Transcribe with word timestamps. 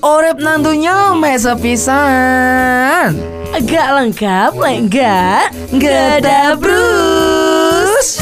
Orep 0.00 0.42
nantunya 0.42 1.14
mesa 1.14 1.54
pisan. 1.54 3.14
Agak 3.54 3.88
lengkap, 3.94 4.50
enggak? 4.58 5.54
Enggak 5.70 6.22
ada 6.22 6.58
Bruce. 6.58 8.18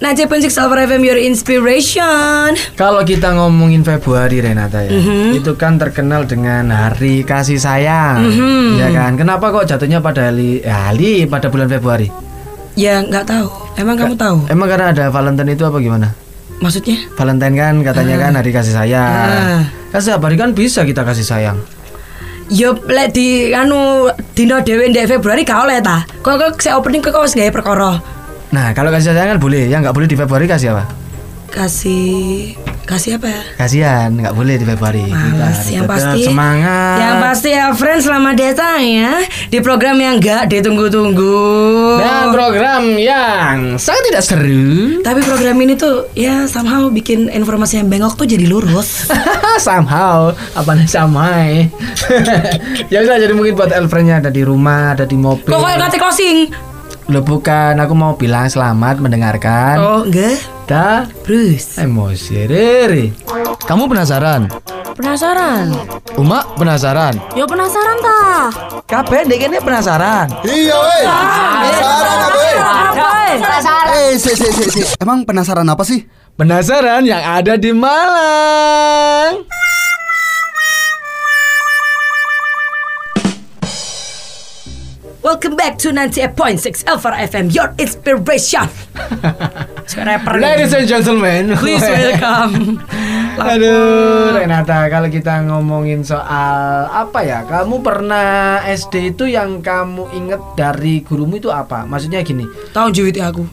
Nah, 0.00 0.16
Japan 0.16 0.40
Six 0.44 0.56
Alpha 0.56 0.84
FM 0.84 1.04
Your 1.04 1.20
Inspiration. 1.20 2.56
Kalau 2.76 3.00
kita 3.04 3.36
ngomongin 3.36 3.84
Februari 3.84 4.40
Renata 4.44 4.84
ya, 4.84 4.92
itu 5.32 5.52
kan 5.56 5.80
terkenal 5.80 6.24
dengan 6.24 6.68
Hari 6.68 7.24
Kasih 7.24 7.60
Sayang, 7.60 8.24
ya 8.80 8.88
kan? 8.92 9.16
Kenapa 9.16 9.48
kok 9.48 9.68
jatuhnya 9.68 10.00
pada 10.00 10.28
hari, 10.28 10.60
ya, 10.60 10.92
hari 10.92 11.24
pada 11.28 11.48
bulan 11.52 11.68
Februari? 11.68 12.08
Ya, 12.76 13.04
nggak 13.04 13.28
tahu. 13.28 13.48
Emang 13.76 13.96
kamu 13.96 14.16
tahu? 14.16 14.36
Emang 14.48 14.68
karena 14.68 14.92
ada 14.92 15.08
Valentine 15.12 15.52
itu 15.52 15.64
apa 15.68 15.76
gimana? 15.80 16.16
Maksudnya? 16.60 17.08
Valentine 17.16 17.56
kan 17.56 17.74
katanya 17.80 18.16
kan 18.20 18.32
hari 18.36 18.52
kasih 18.52 18.76
sayang. 18.76 19.00
Ah. 19.00 19.62
Kan 19.90 20.00
setiap 20.04 20.22
hari 20.28 20.36
kan 20.36 20.52
bisa 20.52 20.84
kita 20.84 21.02
kasih 21.02 21.24
sayang. 21.24 21.58
Yo, 22.52 22.76
lek 22.84 23.16
di 23.16 23.54
anu 23.56 24.10
dino 24.36 24.60
dhewe 24.60 24.90
ndek 24.92 25.08
Februari 25.08 25.46
gak 25.46 25.64
oleh 25.64 25.80
ta. 25.80 26.04
Kok 26.20 26.34
kok 26.36 26.52
saya 26.60 26.76
opening 26.76 27.00
kok 27.00 27.16
wis 27.16 27.32
gawe 27.32 27.48
perkara. 27.48 28.02
Nah 28.52 28.74
kalau 28.76 28.92
kasih 28.92 29.16
sayang 29.16 29.36
kan 29.36 29.40
boleh, 29.40 29.70
yang 29.70 29.80
nggak 29.80 29.94
boleh 29.94 30.10
di 30.10 30.18
Februari 30.18 30.44
kasih 30.44 30.76
apa? 30.76 30.84
Kasih 31.50 32.54
kasih 32.90 33.22
apa 33.22 33.26
ya? 33.30 33.40
Kasihan, 33.54 34.08
nggak 34.10 34.34
boleh 34.34 34.54
di 34.58 34.66
Februari. 34.66 35.06
Males, 35.06 35.62
Kita 35.62 35.70
yang 35.70 35.86
pasti 35.86 36.20
semangat. 36.26 36.96
Yang 36.98 37.16
pasti 37.22 37.48
ya 37.54 37.66
friends 37.70 38.02
selamat 38.10 38.34
datang 38.34 38.80
ya 38.82 39.12
di 39.46 39.58
program 39.62 39.96
yang 40.02 40.18
gak 40.18 40.50
ditunggu-tunggu. 40.50 41.38
Dan 42.02 42.34
program 42.34 42.82
yang 42.98 43.78
sangat 43.78 44.02
tidak 44.10 44.22
seru. 44.26 45.00
Tapi 45.06 45.20
program 45.22 45.56
ini 45.62 45.78
tuh 45.78 46.10
ya 46.18 46.50
somehow 46.50 46.90
bikin 46.90 47.30
informasi 47.30 47.78
yang 47.78 47.86
bengok 47.86 48.18
tuh 48.18 48.26
jadi 48.26 48.50
lurus. 48.50 49.06
Somehow 49.66 50.32
apa 50.56 50.72
nih 50.72 50.88
samai 50.88 51.68
Ya 52.92 53.04
bisa 53.04 53.20
jadi 53.20 53.36
mungkin 53.36 53.52
buat 53.54 53.68
elfriendnya 53.68 54.24
ada 54.24 54.30
di 54.32 54.40
rumah, 54.40 54.96
ada 54.96 55.04
di 55.04 55.14
mobil. 55.20 55.52
Kok 55.52 55.60
kayak 55.60 55.78
kata 55.84 55.96
closing? 56.00 56.69
Loh 57.10 57.26
bukan, 57.26 57.74
aku 57.74 57.90
mau 57.90 58.14
bilang 58.14 58.46
selamat 58.46 59.02
mendengarkan. 59.02 59.82
Oh, 59.82 60.00
enggak. 60.06 60.38
Dah 60.70 61.10
Bruce. 61.26 61.74
emosi 61.74 62.46
Riri. 62.46 63.10
Kamu 63.66 63.90
penasaran? 63.90 64.46
Penasaran? 64.94 65.74
Uma 66.14 66.46
penasaran? 66.54 67.18
Ya 67.34 67.50
penasaran 67.50 67.98
ta? 67.98 68.22
Kabeh 68.86 69.26
dek 69.26 69.42
ini 69.42 69.58
penasaran. 69.58 70.30
Iya 70.46 70.76
weh. 70.78 71.04
Penasaran 71.66 72.18
apa 72.22 72.38
weh? 72.38 72.58
Eh, 73.90 74.10
si, 74.14 74.30
si, 74.38 74.48
si, 74.54 74.64
si. 74.70 74.82
Emang 75.02 75.26
penasaran 75.26 75.66
apa 75.66 75.82
sih? 75.82 76.06
Penasaran 76.38 77.02
yang 77.02 77.26
ada 77.26 77.58
di 77.58 77.74
Malang. 77.74 79.50
Welcome 85.30 85.54
back 85.54 85.78
to 85.86 85.94
98.6 85.94 86.90
Alpha 86.90 87.14
FM, 87.14 87.54
your 87.54 87.70
inspiration. 87.78 88.66
Rapper. 90.10 90.42
Ladies 90.42 90.74
and 90.74 90.90
gentlemen, 90.90 91.54
Please 91.54 91.86
welcome. 91.94 92.82
Aduh, 93.38 94.34
Renata, 94.34 94.90
kalau 94.90 95.06
kita 95.06 95.46
ngomongin 95.46 96.02
soal 96.02 96.90
apa 96.90 97.22
ya? 97.22 97.46
Kamu 97.46 97.78
pernah 97.78 98.58
SD 98.66 99.14
itu 99.14 99.30
yang 99.30 99.62
kamu 99.62 100.10
inget 100.18 100.42
dari 100.58 100.98
gurumu 101.06 101.38
itu 101.38 101.46
apa? 101.54 101.86
Maksudnya 101.86 102.26
gini. 102.26 102.50
Tahu 102.74 102.90
juwiti 102.90 103.22
aku. 103.22 103.46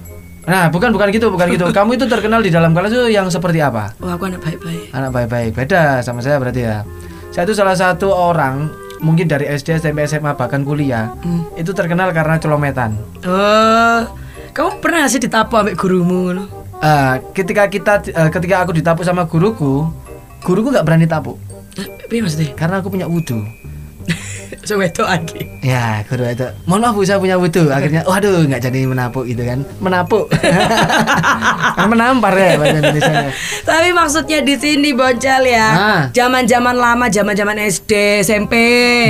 Nah, 0.49 0.73
bukan 0.73 0.89
bukan 0.89 1.13
gitu, 1.13 1.29
bukan 1.29 1.45
gitu. 1.53 1.69
Kamu 1.69 1.93
itu 1.93 2.09
terkenal 2.09 2.41
di 2.41 2.49
dalam 2.49 2.73
kelas 2.73 2.89
itu 2.89 3.05
yang 3.13 3.29
seperti 3.29 3.61
apa? 3.61 3.93
Wah, 4.01 4.17
aku 4.17 4.25
anak 4.25 4.41
baik-baik. 4.41 4.97
Anak 4.97 5.13
baik-baik. 5.13 5.53
Beda 5.53 6.01
sama 6.01 6.25
saya 6.25 6.41
berarti 6.41 6.65
ya. 6.65 6.81
Saya 7.29 7.45
itu 7.45 7.53
salah 7.53 7.77
satu 7.77 8.09
orang 8.09 8.86
mungkin 8.99 9.25
dari 9.25 9.45
SD, 9.45 9.77
SMP, 9.77 10.05
SMA 10.05 10.33
bahkan 10.33 10.61
kuliah 10.61 11.13
itu 11.53 11.71
terkenal 11.71 12.09
karena 12.11 12.37
celometan. 12.37 12.97
Oh, 13.21 14.01
kamu 14.51 14.81
pernah 14.81 15.05
sih 15.05 15.17
ditapu 15.17 15.55
ambek 15.55 15.75
gurumu? 15.75 16.47
Eh, 16.77 17.13
ketika 17.33 17.65
kita 17.65 17.93
eh, 18.05 18.29
ketika 18.29 18.61
aku 18.61 18.71
ditapu 18.71 19.01
sama 19.01 19.25
guruku, 19.25 19.89
guruku 20.41 20.69
nggak 20.69 20.85
berani 20.85 21.05
tapu 21.05 21.37
Eh, 21.77 22.19
maksudnya? 22.19 22.53
karena 22.53 22.81
aku 22.81 22.89
punya 22.89 23.05
wudhu. 23.05 23.37
So 24.67 24.79
wedok 24.79 25.07
lagi. 25.07 25.47
Ya, 25.63 26.03
guru 26.07 26.27
itu. 26.27 26.47
Mohon 26.67 26.81
maaf 26.83 26.95
Bu, 26.95 27.01
saya 27.03 27.19
punya 27.19 27.35
wudhu. 27.39 27.71
Akhirnya, 27.71 28.01
waduh, 28.07 28.43
nggak 28.47 28.61
jadi 28.67 28.79
menapuk 28.87 29.23
gitu 29.27 29.43
kan? 29.43 29.63
Menapuk. 29.79 30.27
kan 31.77 31.87
menampar 31.87 32.33
ya 32.35 32.59
bahasa 32.59 32.77
Indonesia. 32.79 33.31
Tapi 33.63 33.89
maksudnya 33.95 34.39
di 34.43 34.55
sini 34.59 34.91
Boncel 34.91 35.43
ya. 35.47 35.67
Ah. 35.71 36.01
Zaman-zaman 36.11 36.75
lama, 36.75 37.05
zaman-zaman 37.07 37.55
SD, 37.67 38.23
SMP. 38.23 38.53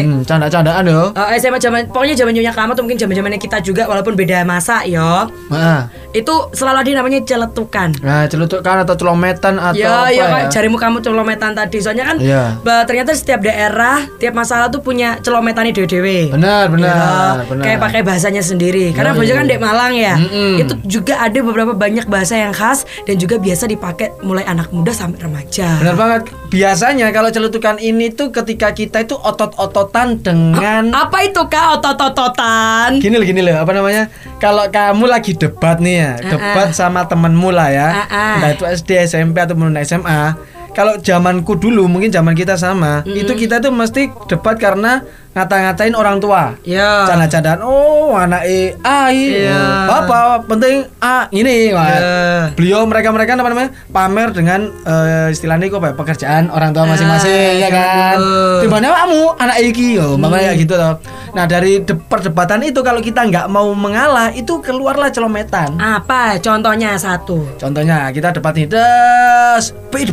Hmm, 0.04 0.22
canda-candaan 0.26 0.86
yo. 0.86 1.14
Eh, 1.14 1.38
SMA 1.42 1.58
zaman 1.58 1.90
pokoknya 1.90 2.16
zaman 2.18 2.34
nyonya 2.38 2.54
kamu 2.54 2.72
atau 2.74 2.84
mungkin 2.86 3.00
zaman 3.00 3.14
zamannya 3.18 3.40
kita 3.42 3.58
juga 3.62 3.90
walaupun 3.90 4.14
beda 4.14 4.44
masa 4.46 4.86
yo. 4.86 5.30
Nah, 5.50 5.90
Itu 6.18 6.50
selalu 6.52 6.78
ada 6.82 6.90
namanya 7.04 7.20
celetukan. 7.22 7.90
nah 8.02 8.26
celutukan 8.26 8.82
atau 8.82 8.96
celometan 8.98 9.62
atau 9.62 9.78
ya, 9.78 10.10
apa 10.10 10.12
ya, 10.12 10.26
ya? 10.26 10.50
jarimu 10.50 10.78
kamu 10.80 11.02
celometan 11.02 11.54
tadi. 11.54 11.78
Soalnya 11.78 12.06
kan 12.10 12.18
Iya. 12.18 12.58
bah, 12.62 12.84
ternyata 12.90 13.14
setiap 13.14 13.44
daerah, 13.44 14.02
tiap 14.18 14.34
masalah 14.34 14.68
tuh 14.68 14.82
punya 14.82 15.20
celometannya 15.22 15.74
dewe-dewe. 15.74 16.34
Benar, 16.34 16.72
benar, 16.72 16.90
Ya, 16.90 17.46
benar. 17.46 17.64
Kayak 17.64 17.80
pakai 17.84 18.02
bahasanya 18.02 18.42
sendiri. 18.42 18.92
Karena. 18.96 19.14
Bojo 19.14 19.34
kan 19.34 19.50
dek 19.50 19.58
Malang 19.58 19.94
ya. 19.98 20.14
Mm-mm. 20.14 20.62
Itu 20.62 20.74
juga 20.86 21.18
ada 21.18 21.40
beberapa 21.42 21.74
banyak 21.74 22.06
bahasa 22.06 22.38
yang 22.38 22.54
khas 22.54 22.86
dan 23.10 23.18
juga 23.18 23.42
biasa 23.42 23.66
dipakai 23.66 24.14
mulai 24.22 24.46
anak 24.46 24.70
muda 24.70 24.94
sampai 24.94 25.26
remaja. 25.26 25.82
Benar 25.82 25.96
banget. 25.98 26.22
Biasanya 26.48 27.12
kalau 27.12 27.28
celutukan 27.28 27.76
ini 27.80 28.12
tuh 28.12 28.32
ketika 28.32 28.72
kita 28.72 29.04
itu 29.04 29.16
otot-ototan 29.20 30.24
dengan 30.24 30.96
Apa 30.96 31.28
itu 31.28 31.44
kak 31.48 31.80
otot-ototan? 31.80 32.98
gini 33.04 33.16
loh 33.20 33.28
gini 33.28 33.42
loh 33.44 33.56
apa 33.62 33.72
namanya 33.72 34.04
kalau 34.42 34.66
kamu 34.68 35.06
lagi 35.08 35.32
debat 35.36 35.78
nih 35.80 35.96
ya 35.96 36.12
debat 36.20 36.72
sama 36.74 37.06
temenmu 37.06 37.50
lah 37.52 37.70
ya 37.72 37.88
ah. 38.08 38.36
entah 38.40 38.52
itu 38.54 38.64
SD 38.68 38.90
SMP 39.08 39.38
ataupun 39.40 39.72
SMA 39.84 40.36
kalau 40.78 40.94
zamanku 41.02 41.58
dulu 41.58 41.90
mungkin 41.90 42.14
zaman 42.14 42.38
kita 42.38 42.54
sama 42.54 43.02
itu 43.08 43.34
kita 43.34 43.58
tuh 43.58 43.74
mesti 43.74 44.14
debat 44.30 44.56
karena 44.62 45.02
ngata-ngatain 45.38 45.94
orang 45.94 46.18
tua. 46.18 46.58
Ya. 46.66 47.06
canda-candaan 47.06 47.62
oh 47.62 48.18
anak 48.18 48.42
e 48.44 48.74
A 48.82 49.14
i. 49.14 49.46
Iya. 49.46 49.62
apa? 49.86 50.42
Penting 50.44 50.90
A 50.98 51.30
ini. 51.30 51.70
Wah, 51.72 51.86
Iya. 51.88 52.18
beliau 52.58 52.82
mereka 52.90 53.14
mereka 53.14 53.38
apa 53.38 53.48
namanya? 53.48 53.70
Pamer 53.94 54.34
dengan 54.34 54.66
eh, 54.84 55.30
istilahnya 55.30 55.70
kok 55.70 55.80
ya, 55.80 55.94
pekerjaan 55.94 56.50
orang 56.50 56.74
tua 56.74 56.90
masing-masing 56.90 57.62
ya 57.62 57.68
iya, 57.68 57.70
kan 57.70 58.18
betul. 58.18 58.58
timbanya 58.66 58.90
kamu 58.98 59.22
anak 59.38 59.58
iki 59.62 59.88
yo. 60.02 60.18
Mama 60.18 60.42
kayak 60.42 60.58
gitu 60.58 60.74
loh 60.74 60.98
nah 61.28 61.46
dari 61.46 61.86
de- 61.86 61.94
perdebatan 61.94 62.66
itu 62.66 62.82
kalau 62.82 62.98
kita 62.98 63.22
nggak 63.22 63.46
mau 63.52 63.70
mengalah 63.78 64.34
itu 64.34 64.58
keluarlah 64.58 65.14
celometan. 65.14 65.78
Apa? 65.78 66.42
Contohnya 66.42 66.98
satu. 66.98 67.46
contohnya 67.62 68.10
kita 68.10 68.34
debat 68.34 68.58
nih 68.58 68.66
des 68.66 69.66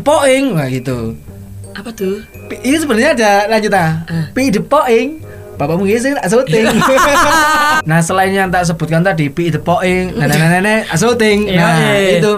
poing 0.05 0.53
nah 0.53 0.69
gitu 0.69 1.17
Apa 1.75 1.91
tuh? 1.91 2.23
Pi- 2.47 2.63
ini 2.63 2.77
sebenarnya 2.77 3.11
ada 3.13 3.31
lanjutan 3.49 4.07
Ah. 4.07 4.27
pi 4.31 4.49
de 4.49 4.61
poing 4.61 5.21
Bapakmu 5.55 5.87
ngising 5.87 6.19
tak 6.19 6.27
syuting 6.27 6.67
Nah 7.89 7.99
selain 8.01 8.35
yang 8.35 8.51
tak 8.51 8.67
sebutkan 8.67 9.07
tadi 9.07 9.31
Pi 9.31 9.55
poing 9.55 10.11
Nenek-nenek 10.11 10.91
syuting 10.93 11.47
Nah 11.49 11.95
Yoi. 11.95 12.19
itu 12.19 12.33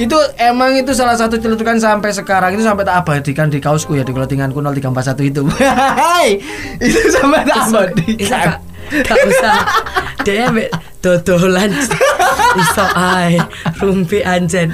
Itu 0.00 0.16
emang 0.36 0.72
itu 0.72 0.90
salah 0.90 1.12
satu 1.12 1.36
celutukan 1.36 1.76
sampai 1.76 2.08
sekarang 2.10 2.56
Itu 2.56 2.64
sampai 2.64 2.88
tak 2.88 3.04
abadikan 3.04 3.52
di 3.52 3.60
kaosku 3.60 3.94
ya 3.94 4.02
Di 4.02 4.16
clothinganku 4.16 4.64
0341 4.64 5.28
itu 5.28 5.42
Hai 6.00 6.40
Itu 6.80 7.00
sampai 7.10 7.44
tak 7.44 7.68
abadikan? 7.68 8.48
Gak 8.84 9.16
usah. 9.16 9.58
Dia 10.24 10.48
dodolan. 11.00 11.72
Iso 12.62 12.84
ae 12.94 13.40
rumpi 13.80 14.20
anjen. 14.20 14.72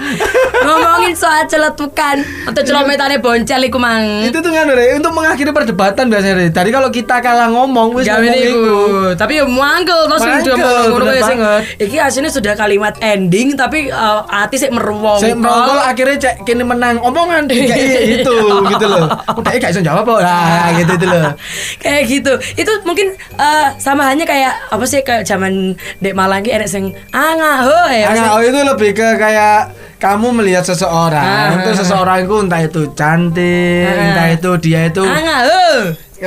Ngomongin 0.60 1.14
soal 1.16 1.48
celetukan 1.48 2.20
atau 2.50 2.62
celometane 2.62 3.16
boncel 3.18 3.60
iku 3.64 3.78
mang. 3.80 4.24
itu 4.24 4.38
tuh 4.38 4.52
kan 4.52 4.68
Re, 4.68 4.96
untuk 5.00 5.12
mengakhiri 5.16 5.50
perdebatan 5.50 6.12
biasanya 6.12 6.34
Re. 6.36 6.46
Tadi 6.52 6.70
kalau 6.70 6.88
kita 6.92 7.18
kalah 7.24 7.48
ngomong 7.48 7.96
wis 7.96 8.06
Gawe 8.06 8.20
ngomong 8.20 8.44
iku. 8.44 8.78
Tapi 9.16 9.32
ya 9.40 9.44
mangkel 9.48 10.00
sing 10.20 10.30
Mangkel, 10.30 10.44
dia 10.44 10.54
ngomong 10.60 10.86
ngono 10.92 11.12
ya 11.12 11.22
sing. 11.24 11.38
Iki 11.80 11.96
aslinya 11.96 12.30
sudah 12.30 12.52
kalimat 12.54 12.94
ending 13.00 13.56
tapi 13.56 13.88
eh, 13.88 14.20
hati 14.28 14.56
sih 14.60 14.68
meruwong. 14.68 15.20
Saya 15.20 15.34
merongkol 15.34 15.78
akhirnya 15.80 16.16
cek 16.28 16.34
kini 16.44 16.64
menang 16.64 17.00
omongan 17.00 17.46
kayak 17.50 18.20
gitu 18.20 18.36
gitu 18.68 18.86
loh. 18.86 19.08
Udah 19.08 19.50
gak 19.56 19.70
bisa 19.72 19.82
jawab 19.82 20.04
kok. 20.04 20.20
Nah, 20.20 20.68
gitu 20.76 20.92
itu 20.94 21.06
loh. 21.08 21.32
kayak 21.84 22.02
gitu 22.06 22.32
itu 22.56 22.72
mungkin 22.84 23.16
eh, 23.16 23.66
sama 23.80 24.06
hanya 24.08 24.24
kayak 24.28 24.52
apa 24.70 24.84
sih 24.84 25.00
kayak 25.00 25.24
zaman 25.24 25.74
dek 26.02 26.14
Malang 26.16 26.44
ki 26.44 26.52
enek 26.52 26.68
sing 26.68 26.92
anga 27.10 27.64
ho 27.64 27.80
ya 27.90 28.12
itu 28.42 28.60
lebih 28.60 28.90
ke 28.96 29.08
kayak 29.16 29.72
kamu 30.00 30.32
melihat 30.32 30.64
seseorang, 30.64 31.20
Ah. 31.52 31.60
terus 31.60 31.84
seseorang 31.84 32.24
itu 32.24 32.34
entah 32.40 32.60
itu 32.60 32.80
cantik, 32.96 33.84
Ah. 33.84 34.04
entah 34.08 34.26
itu 34.32 34.50
dia 34.58 34.88
itu 34.88 35.04
anga 35.04 35.36
ho 35.44 35.64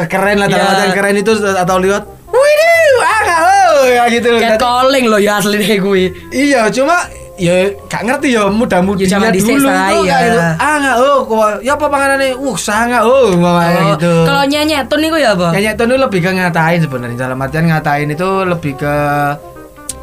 keren 0.05 0.37
lah 0.37 0.47
dalam 0.47 0.65
artian 0.67 0.91
keren 0.93 1.15
itu 1.17 1.33
atau 1.33 1.77
lihat, 1.77 2.05
wih, 2.29 2.93
ah 3.01 3.21
oh, 3.41 3.81
ya 3.83 4.03
gitu 4.07 4.29
loh. 4.29 4.39
Cat 4.39 4.57
calling 4.57 5.05
loh 5.05 5.17
ya 5.17 5.37
asli 5.37 5.57
gue 5.57 5.77
gue 5.77 6.03
Iya, 6.29 6.69
cuma 6.69 7.09
ya 7.33 7.65
gak 7.89 8.05
ngerti 8.05 8.37
ya 8.37 8.45
muda-mudinya 8.45 9.09
Ya, 9.09 9.33
dulu 9.33 9.57
tuh 9.65 10.05
ya. 10.05 10.17
gitu. 10.21 10.39
Ah 10.61 10.73
enggak 10.77 10.95
oh 11.01 11.17
kok 11.25 11.65
ya 11.65 11.73
apa 11.73 11.85
panganane? 11.89 12.27
Uh, 12.37 12.53
sangat 12.53 13.01
oh 13.01 13.33
mamanya 13.33 13.81
Oh, 13.81 13.89
gitu. 13.97 14.13
Kalau 14.23 14.43
nyenyetun 14.45 14.99
niku 15.01 15.17
ya 15.17 15.33
apa? 15.33 15.49
Nyanyi 15.49 15.73
itu 15.73 15.83
lebih 15.97 16.19
ke 16.21 16.29
ngatain 16.29 16.79
sebenarnya 16.85 17.17
dalam 17.17 17.37
artian 17.41 17.65
ngatain 17.65 18.07
itu 18.07 18.29
lebih 18.45 18.73
ke 18.77 18.95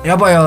ya 0.03 0.19
apa 0.19 0.27
ya 0.27 0.43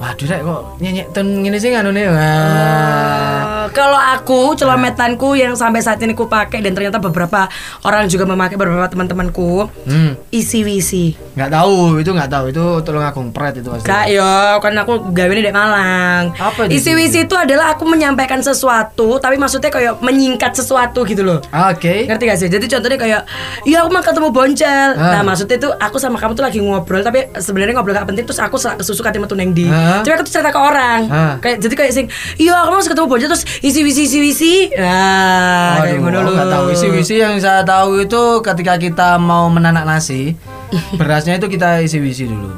waduh 0.00 0.26
rek 0.28 0.40
kok 0.44 0.62
nyanyi 0.82 1.02
ten 1.14 1.26
ngene 1.40 1.58
sih 1.62 1.70
nganu 1.72 1.90
nih 1.96 2.04
Eh, 2.04 3.40
kalau 3.76 4.00
aku 4.00 4.56
celometanku 4.56 5.36
yang 5.36 5.52
sampai 5.52 5.84
saat 5.84 6.00
ini 6.00 6.16
ku 6.16 6.24
pakai 6.24 6.64
dan 6.64 6.72
ternyata 6.72 6.96
beberapa 6.96 7.44
orang 7.84 8.08
juga 8.08 8.24
memakai 8.24 8.56
beberapa 8.56 8.88
teman-temanku 8.88 9.68
hmm 9.84 10.32
isi 10.32 10.64
wisi 10.64 11.12
nggak 11.36 11.52
tahu 11.52 12.00
itu 12.00 12.08
nggak 12.08 12.30
tahu 12.32 12.44
itu 12.48 12.64
tolong 12.80 13.04
aku 13.04 13.20
pret 13.28 13.60
itu 13.60 13.68
pasti 13.68 13.84
Kak 13.84 14.06
yo, 14.08 14.56
kan 14.64 14.72
aku 14.78 15.12
gawe 15.12 15.32
di 15.34 15.52
Malang. 15.52 16.24
Apa 16.36 16.68
itu? 16.68 16.78
Isi 16.78 16.92
wisi 16.94 17.18
itu 17.26 17.34
adalah 17.34 17.74
aku 17.74 17.84
menyampaikan 17.88 18.40
sesuatu, 18.40 19.18
tapi 19.18 19.36
maksudnya 19.36 19.68
kayak 19.68 20.00
menyingkat 20.00 20.54
sesuatu 20.54 21.02
gitu 21.04 21.26
loh. 21.26 21.38
oke 21.50 21.94
Ngerti 22.06 22.24
gak 22.24 22.38
sih? 22.38 22.48
Jadi 22.48 22.64
contohnya 22.70 22.98
kayak, 22.98 23.22
iya 23.66 23.82
aku 23.82 23.90
mau 23.92 24.04
ketemu 24.04 24.28
Boncel. 24.30 24.88
Ah. 24.96 25.18
Nah 25.18 25.22
maksudnya 25.26 25.56
itu 25.58 25.68
aku 25.68 25.96
sama 25.98 26.16
kamu 26.16 26.32
tuh 26.38 26.44
lagi 26.44 26.58
ngobrol, 26.62 27.02
tapi 27.02 27.28
sebenarnya 27.36 27.74
ngobrol 27.76 27.96
gak 27.96 28.08
penting. 28.08 28.24
Terus 28.24 28.40
aku 28.40 28.56
kesusu 28.56 29.00
kate 29.02 29.18
metu 29.18 29.36
neng 29.36 29.52
di. 29.52 29.68
Ah. 29.68 30.00
Tapi 30.00 30.12
aku 30.16 30.22
tuh 30.28 30.32
cerita 30.40 30.50
ke 30.52 30.60
orang. 30.60 31.00
Ah. 31.10 31.34
Kayak 31.42 31.56
jadi 31.66 31.74
kayak 31.74 31.92
sing, 31.92 32.06
iya 32.40 32.64
aku 32.64 32.70
mau 32.72 32.80
ketemu 32.80 33.08
Boncel 33.08 33.28
terus 33.28 33.44
isi 33.66 33.82
wisi 33.82 34.02
isi 34.06 34.18
wisi. 34.22 34.52
Nah, 34.78 35.82
Waduh, 35.82 36.22
loh. 36.22 36.32
nggak 36.32 36.48
tahu. 36.48 36.64
isi-isi 36.70 37.14
yang 37.18 37.34
saya 37.36 37.66
tahu 37.66 37.98
itu 38.00 38.22
ketika 38.40 38.78
kita 38.78 39.08
mau 39.18 39.50
menanak 39.50 39.82
nasi 39.82 40.38
berasnya 40.98 41.36
itu 41.36 41.50
kita 41.50 41.82
isi-isi 41.82 42.30
dulu. 42.30 42.54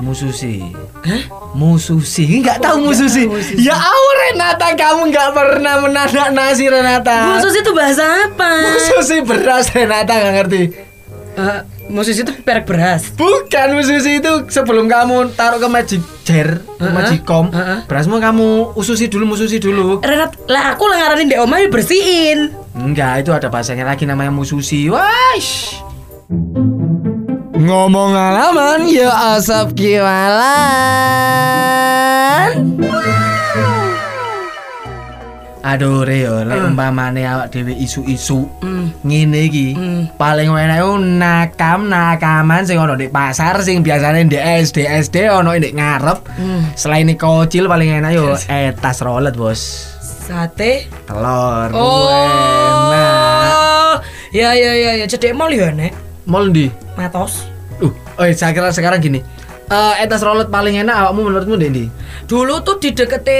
Mususi. 0.00 0.64
Mususi. 1.52 2.40
Nggak 2.40 2.64
tahu 2.64 2.88
mususi. 2.88 3.28
ya 3.60 3.76
Allah 3.76 4.14
Renata 4.24 4.72
kamu 4.72 5.12
nggak 5.12 5.28
pernah 5.36 5.74
menanak 5.84 6.28
nasi 6.32 6.72
Renata. 6.72 7.36
Khusus 7.36 7.60
itu 7.60 7.70
bahasa 7.76 8.04
apa? 8.24 8.50
mususi 8.64 9.20
beras 9.20 9.68
Renata 9.68 10.16
nggak 10.16 10.34
ngerti. 10.40 10.62
Eh, 11.36 11.58
musisi 11.90 12.22
itu 12.22 12.32
perek 12.40 12.64
beras. 12.64 13.10
Bukan 13.12 13.74
mususi 13.76 14.22
itu 14.22 14.32
sebelum 14.48 14.86
kamu 14.86 15.34
taruh 15.34 15.58
ke 15.58 15.68
magic 15.68 16.00
jar, 16.24 16.62
ke 16.62 16.80
Heeh, 16.80 16.94
magicom, 16.94 17.50
heeh. 17.50 17.84
berasmu 17.84 18.16
kamu 18.16 18.72
ususi 18.78 19.10
dulu, 19.10 19.34
mususi 19.34 19.58
dulu. 19.58 20.00
Renat, 20.00 20.38
lah 20.46 20.72
aku 20.72 20.86
ngaranin 20.86 21.28
di 21.28 21.36
omah 21.36 21.60
bersihin. 21.68 22.54
Enggak, 22.72 23.26
itu 23.26 23.34
ada 23.34 23.50
bahasanya 23.50 23.84
lagi 23.84 24.06
namanya 24.06 24.30
mususi. 24.32 24.86
Wah. 24.88 25.04
Ngomong 27.60 28.16
alaman 28.16 28.88
ya 28.88 29.36
asap 29.36 29.76
kiwalan. 29.76 30.40
Aduh 35.60 36.02
Reo, 36.02 36.40
lek 36.40 36.56
umpamane 36.64 37.20
awak 37.22 37.52
dhewe 37.52 37.74
isu-isu 37.74 38.48
Hmm. 38.64 38.88
ngene 39.04 39.44
iki 39.44 39.76
Hmm. 39.76 40.08
paling 40.16 40.48
enak 40.48 40.78
iku 40.78 40.96
nakam 40.96 41.84
nakaman 41.84 42.64
sing 42.64 42.76
ono 42.76 42.94
di 42.94 43.06
pasar 43.06 43.60
sing 43.60 43.80
biasanya 43.80 44.24
di 44.24 44.36
SD 44.36 44.88
SD 44.88 45.28
ono 45.28 45.52
di 45.54 45.68
ngarep 45.68 46.18
Hmm. 46.32 46.64
selain 46.72 47.06
kocil 47.12 47.66
paling 47.66 47.94
enak 47.94 48.10
yo 48.10 48.34
etas 48.40 49.00
rolet 49.00 49.32
bos 49.32 49.60
Sate. 50.00 50.88
telur 51.04 51.68
enak 51.68 51.76
Oh. 51.76 52.80
Ya 54.30 54.54
ya 54.54 54.70
ya 54.72 54.90
ya 54.94 55.04
cedek 55.04 55.34
mall 55.34 55.50
ya 55.50 55.68
nek. 55.68 55.90
mall 56.24 56.48
di 56.48 56.70
Matos. 56.94 57.44
uh 57.78 57.90
oh 58.16 58.22
iya, 58.22 58.32
saya 58.32 58.50
kira 58.50 58.70
sekarang 58.70 58.98
gini 58.98 59.18
Eh 59.66 59.92
etas 60.00 60.20
rolet 60.20 60.46
paling 60.46 60.78
enak 60.78 60.94
awakmu 60.96 61.24
menurutmu 61.24 61.54
di 61.54 61.66
ndi 61.68 61.84
Dulu 62.24 62.60
tuh 62.60 62.76
di 62.76 62.90
dekete 62.90 63.38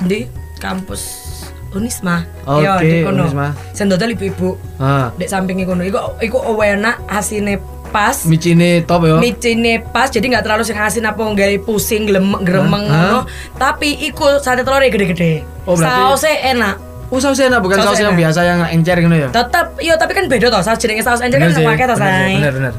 di 0.00 0.39
kampus 0.60 1.02
Unisma. 1.70 2.26
Oke, 2.44 2.60
Iya, 2.60 2.72
di 2.78 3.06
kono. 3.06 3.24
Unisma. 3.24 3.54
Sendodol 3.70 4.10
ibu-ibu. 4.12 4.58
ah 4.76 5.14
Dek 5.14 5.30
sampingi 5.30 5.62
kono. 5.62 5.80
Iku 5.80 5.98
iku 6.20 6.38
enak 6.58 7.06
asine 7.06 7.62
pas. 7.90 8.22
micine 8.22 8.82
top 8.82 9.02
yo 9.02 9.18
Micine 9.18 9.78
pas 9.80 10.06
jadi 10.06 10.22
nggak 10.28 10.42
terlalu 10.42 10.62
sing 10.62 10.74
asin 10.74 11.06
apa 11.06 11.18
nggak 11.18 11.62
pusing 11.62 12.06
gremeng 12.06 12.42
gremeng 12.42 12.84
ngono. 12.86 13.22
Tapi 13.54 14.02
iku 14.04 14.38
sate 14.38 14.62
telurnya 14.62 14.90
gede-gede. 14.90 15.46
Oh, 15.62 15.74
berarti- 15.74 16.18
Sausnya 16.18 16.34
enak. 16.50 16.76
oh 17.10 17.18
saus 17.18 17.38
enak 17.38 17.58
bukan 17.58 17.74
Saus 17.76 17.98
saus 17.98 18.06
yang 18.06 18.14
biasa 18.14 18.40
yang 18.40 18.62
encer 18.70 18.94
gitu 18.96 19.10
ya 19.10 19.26
Tetap, 19.28 19.74
iya 19.78 19.98
tapi 19.98 20.14
kan 20.14 20.30
beda 20.30 20.46
toh. 20.46 20.62
Saus 20.62 20.78
jenenge 20.78 21.02
saus 21.02 21.18
encer 21.18 21.38
kan 21.38 21.50
Bener 21.50 21.58
sih, 21.58 21.66
pakai 21.66 21.84
toh, 21.86 21.98
say. 21.98 22.38
bener 22.38 22.52
bener 22.54 22.72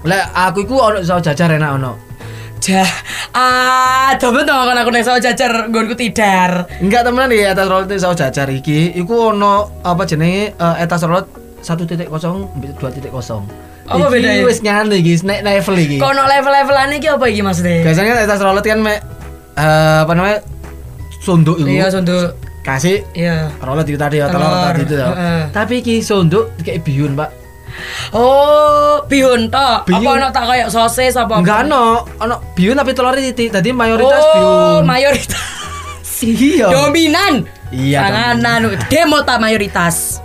lek 0.00 0.24
aku 0.32 0.64
iku 0.64 0.80
ono 0.80 0.98
saus 1.04 1.20
jajar 1.20 1.52
enak 1.52 1.76
ono 1.76 1.92
Jah, 2.60 2.84
ah, 3.32 4.12
coba 4.14 4.44
dong 4.44 4.68
kan 4.68 4.76
aku 4.76 4.90
nek 4.90 5.00
saus 5.00 5.18
jajar 5.18 5.66
nggonku 5.66 5.96
tidar. 5.96 6.68
Enggak 6.76 7.02
temenan 7.02 7.32
ya 7.32 7.50
etas 7.50 7.66
rolet 7.66 7.88
itu 7.88 7.96
saus 7.98 8.14
jajar 8.14 8.46
iki 8.46 8.92
iku 8.94 9.32
ono 9.32 9.80
apa 9.80 10.04
jenenge 10.04 10.52
eh, 10.52 10.74
etas 10.78 11.00
rolet 11.02 11.24
1.0 11.60 11.88
2.0 12.04 12.08
Apa 13.82 13.96
Iki 13.98 14.12
bedanya? 14.12 14.44
wis 14.44 14.60
nyane 14.60 14.94
iki 14.94 15.12
naik 15.20 15.40
level 15.42 15.76
iki 15.78 15.96
Kok 15.98 16.08
ono 16.10 16.22
level-levelan 16.22 16.94
iki 16.94 17.08
apa 17.08 17.24
iki 17.26 17.40
maksudnya? 17.40 17.80
biasanya 17.82 18.08
kan 18.10 18.18
etas 18.22 18.40
rolet 18.40 18.62
kan 18.62 18.78
mek 18.78 18.98
eh, 19.54 19.98
apa 20.00 20.12
namanya 20.14 20.38
sonduk 21.18 21.56
iku 21.58 21.68
Iya, 21.68 21.88
sunduk. 21.88 22.36
kasih 22.60 23.00
Iya. 23.12 23.48
rolet 23.58 23.84
itu 23.84 23.96
tadi 23.96 24.20
ya 24.20 24.28
telur 24.28 24.52
tadi 24.62 24.80
itu 24.84 24.94
ya 24.94 25.08
heeh. 25.08 25.42
tapi 25.50 25.80
iki 25.80 26.00
sonduk 26.00 26.52
kayak 26.60 26.80
bihun 26.80 27.12
pak 27.14 27.32
Oh, 28.10 29.02
bihun 29.04 29.48
tok. 29.48 29.86
Apa 29.86 30.08
ono 30.10 30.26
tak 30.30 30.44
kayak 30.46 30.68
sosis 30.68 31.14
apa? 31.14 31.38
enggak 31.38 31.64
ono 31.64 32.04
ono 32.18 32.34
bihun 32.52 32.74
tapi 32.74 32.90
telurnya 32.90 33.30
titik 33.30 33.50
tadi 33.50 33.70
mayoritas 33.70 34.20
oh, 34.20 34.32
bihun 34.34 34.82
mayoritas. 34.84 35.42
iya 36.20 36.68
Dominan. 36.68 37.34
Iya, 37.70 38.02
Panganan 38.02 38.60
demo 38.86 39.22
tak 39.22 39.38
mayoritas. 39.38 40.18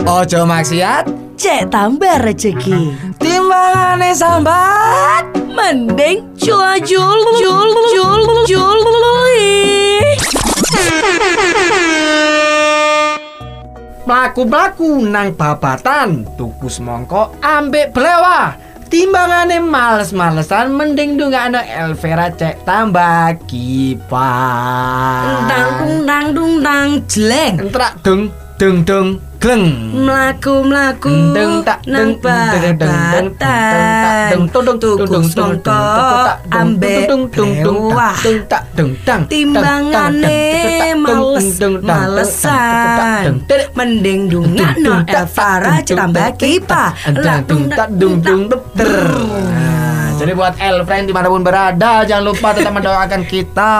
ojo 0.00 0.44
maksiat 0.44 1.08
Cek 1.36 1.68
tambah 1.68 2.16
rezeki. 2.22 2.92
timbangane 3.18 4.12
sambat 4.12 5.24
Mending 5.48 6.24
jul 6.36 6.76
jul 6.80 7.20
jul 7.36 7.68
jul 7.90 8.20
jul 8.44 8.55
Mlaku-mlaku 14.36 15.08
nang 15.08 15.32
babatan. 15.32 16.28
Tuku 16.36 16.68
semongko 16.68 17.40
ambek 17.40 17.96
belewah 17.96 18.52
timbangane 18.92 19.64
males-malesan 19.64 20.76
mending 20.76 21.16
dungakno 21.16 21.56
Elvera 21.64 22.28
cek 22.36 22.60
tambah 22.68 23.32
kipas. 23.48 25.40
Dang 25.48 25.68
dung 25.80 25.96
dang 26.04 26.26
dung 26.36 26.52
jeleng. 27.08 27.64
entrak 27.64 27.96
dung 28.04 28.28
dung 28.60 28.84
dung 28.84 29.08
gleng 29.38 29.64
Mlaku 29.94 30.54
mlaku 30.66 31.12
Deng 31.32 31.52
tak 31.62 31.80
nang 31.86 32.16
deng 32.18 32.50
deng 32.52 32.76
deng 32.76 32.76
deng 32.78 33.26
babatan 33.38 34.30
deng 34.30 34.44
tudung 34.50 34.78
tuku 34.80 35.04
tudung 35.04 35.26
semongko 35.28 35.82
ambek 36.50 37.08
lewah 37.36 38.16
timbangane 39.28 40.40
males 40.96 41.58
malesan 41.84 43.44
mending 43.76 44.32
dungakno 44.32 45.04
Elvara 45.04 45.84
tambah 45.84 46.28
kipa 46.40 46.96
dung 47.44 47.68
tak 47.68 47.88
dung 47.94 48.16
dung. 48.24 48.48
Nah, 48.48 50.16
Jadi 50.16 50.32
buat 50.32 50.56
Elfriend 50.56 51.04
di 51.08 51.14
mana 51.14 51.28
pun 51.28 51.44
berada 51.44 52.00
jangan 52.08 52.24
lupa 52.24 52.56
tetap 52.56 52.72
mendoakan 52.72 53.22
kita. 53.28 53.74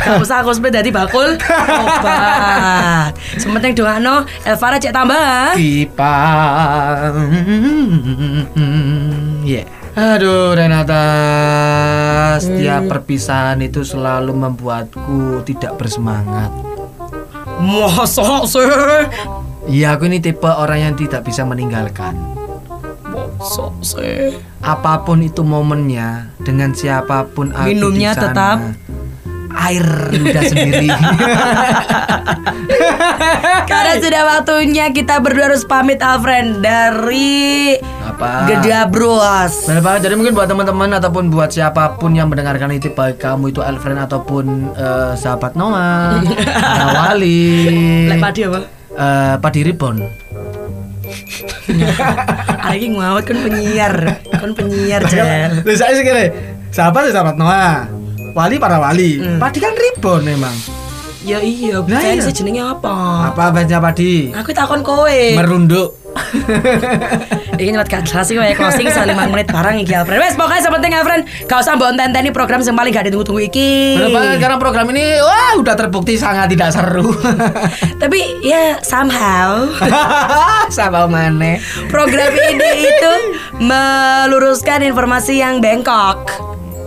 Gak 0.00 0.16
usah 0.24 0.40
aku 0.40 0.56
sepeda 0.56 0.80
di 0.80 0.88
bakul 0.88 1.36
Obat 1.36 3.12
Sementing 3.36 3.76
doang 3.76 4.24
Elvara 4.48 4.80
cek 4.80 4.92
tambah 4.96 5.54
Pipa. 5.54 6.16
Ya. 9.44 9.64
Aduh 9.90 10.54
Renata, 10.54 11.02
setiap 12.38 12.86
perpisahan 12.86 13.58
itu 13.58 13.82
selalu 13.82 14.30
membuatku 14.38 15.42
tidak 15.42 15.74
bersemangat. 15.82 16.54
Mosok 17.58 18.46
sih 18.46 18.70
Iya, 19.68 19.98
aku 19.98 20.06
ini 20.08 20.22
tipe 20.22 20.46
orang 20.46 20.80
yang 20.80 20.94
tidak 20.94 21.26
bisa 21.26 21.42
meninggalkan. 21.44 22.16
Mosok 23.10 23.74
sih 23.82 24.38
Apa 24.62 25.02
pun 25.02 25.26
itu 25.26 25.42
momennya, 25.42 26.38
dengan 26.38 26.70
siapa 26.70 27.26
pun 27.26 27.50
aku 27.50 27.74
Minumnya 27.74 28.14
di 28.14 28.16
sana, 28.16 28.24
tetap? 28.30 28.58
Air 29.60 29.84
ludah 30.10 30.42
sendiri. 30.42 30.88
Karena 33.70 33.92
sudah 34.00 34.22
waktunya 34.26 34.90
kita 34.90 35.20
berdua 35.20 35.52
harus 35.52 35.64
pamit 35.64 36.00
Alfred 36.00 36.62
Dari 36.62 37.76
Apa? 37.82 38.46
Gedabros 38.48 39.68
Benar 39.68 39.82
banget. 39.82 40.00
Jadi 40.08 40.14
mungkin 40.16 40.32
buat 40.34 40.48
teman-teman 40.48 40.90
ataupun 40.96 41.28
buat 41.28 41.50
siapa 41.50 41.98
pun 41.98 42.14
yang 42.14 42.30
mendengarkan 42.30 42.72
itu 42.72 42.90
baik 42.90 43.20
kamu 43.20 43.52
itu 43.52 43.60
Elfriend 43.60 44.00
ataupun 44.00 44.44
eh, 44.74 45.12
sahabat 45.14 45.54
Noah, 45.54 46.22
Wali, 46.96 48.08
Lek 48.08 48.18
padi 48.18 48.40
apa? 48.46 48.60
eh, 48.90 49.34
Padi 49.38 49.60
Ribbon. 49.62 49.96
Lagi 52.62 52.86
ngawat 52.94 53.26
kan 53.26 53.38
penyiar 53.42 53.94
Kan 54.30 54.54
penyiar 54.54 55.02
Jel 55.10 55.26
Terus 55.66 55.78
saya 55.82 55.98
sih 55.98 56.06
kira 56.06 56.30
Sahabat 56.70 57.10
ya 57.10 57.18
sahabat 57.18 57.34
Noah. 57.34 57.90
Wali 58.32 58.56
para 58.56 58.78
wali. 58.78 59.18
Hmm. 59.18 59.38
Padi 59.42 59.58
kan 59.58 59.74
ribon 59.74 60.22
memang. 60.22 60.54
Ya 61.20 61.36
iya, 61.36 61.84
Lah 61.84 62.00
fans 62.00 62.24
iya. 62.24 62.32
jenenge 62.32 62.64
apa? 62.64 63.28
Apa 63.28 63.52
fansnya 63.52 63.76
Padi? 63.76 64.32
Aku 64.32 64.56
takon 64.56 64.80
kowe. 64.80 65.20
Merunduk. 65.36 66.00
Iki 67.60 67.76
nyelot 67.76 67.88
gak 67.92 68.08
jelas 68.08 68.26
iki 68.32 68.40
kayak 68.40 68.56
closing 68.56 68.88
soal 68.88 69.04
5 69.04 69.30
menit 69.30 69.46
barang 69.52 69.76
iki 69.84 69.92
Alfred. 69.92 70.16
Wes 70.16 70.32
pokoknya 70.32 70.62
sepenting 70.64 70.92
Alfred, 70.96 71.22
gak 71.44 71.60
usah 71.60 71.76
mbok 71.76 71.92
enteni 71.92 72.32
program 72.32 72.64
yang 72.64 72.72
paling 72.72 72.90
gak 72.90 73.04
ditunggu-tunggu 73.12 73.42
iki. 73.46 74.00
Bener 74.00 74.10
banget 74.10 74.36
karena 74.40 74.56
program 74.56 74.86
ini 74.96 75.04
wah 75.20 75.52
udah 75.60 75.74
terbukti 75.76 76.16
sangat 76.16 76.48
tidak 76.50 76.72
seru. 76.72 77.12
Tapi 78.02 78.40
ya 78.40 78.80
somehow 78.80 79.68
Sama 80.76 81.04
mana? 81.04 81.60
program 81.92 82.32
ini 82.32 82.88
itu 82.88 83.12
meluruskan 83.60 84.80
informasi 84.80 85.44
yang 85.44 85.60
bengkok. 85.60 86.26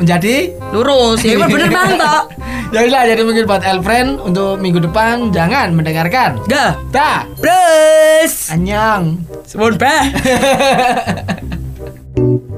Menjadi 0.03 0.51
Lurus, 0.75 1.23
ya 1.23 1.39
bener 1.39 1.71
banget 1.71 1.95
toh. 1.95 2.23
Ya 2.75 2.89
udah 2.89 3.05
jadi 3.05 3.21
mungkin 3.21 3.45
buat 3.45 3.63
Elfriend 3.63 4.17
untuk 4.19 4.57
minggu 4.57 4.81
depan 4.81 5.29
jangan 5.29 5.77
mendengarkan. 5.77 6.41
Gak. 6.49 6.81
Dah. 6.89 7.21
Plus. 7.37 8.49
Anyang. 8.49 9.21
Sebun 9.45 9.77
beh. 9.77 10.03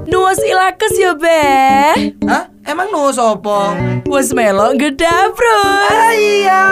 Nuas 0.10 0.40
ilakes 0.40 0.96
ya 0.96 1.12
beh. 1.14 2.16
Hah? 2.32 2.48
Emang 2.64 2.96
no 2.96 3.12
sopo? 3.12 3.76
Wes 4.08 4.32
melok 4.32 4.80
gedabro. 4.80 5.62
Iya. 6.16 6.64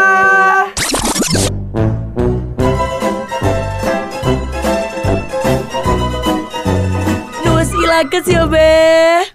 Nuas 7.43 7.69
ilakes 7.75 8.25
ya 8.25 8.47
beh. 8.47 9.32